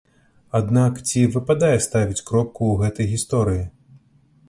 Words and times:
Аднак 0.59 0.93
ці 1.09 1.19
выпадае 1.35 1.71
ставіць 1.89 2.25
кропку 2.33 2.63
ў 2.73 2.85
гэтай 2.85 3.13
гісторыі? 3.17 3.63